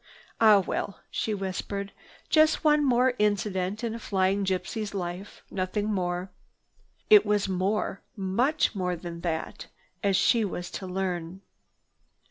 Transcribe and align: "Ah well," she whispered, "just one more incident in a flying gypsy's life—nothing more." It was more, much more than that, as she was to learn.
"Ah 0.39 0.57
well," 0.61 1.01
she 1.11 1.31
whispered, 1.31 1.91
"just 2.27 2.63
one 2.63 2.83
more 2.83 3.13
incident 3.19 3.83
in 3.83 3.93
a 3.93 3.99
flying 3.99 4.43
gypsy's 4.45 4.95
life—nothing 4.95 5.93
more." 5.93 6.31
It 7.11 7.23
was 7.23 7.47
more, 7.47 8.01
much 8.15 8.73
more 8.73 8.95
than 8.95 9.21
that, 9.21 9.67
as 10.03 10.15
she 10.17 10.43
was 10.43 10.71
to 10.71 10.87
learn. 10.87 11.41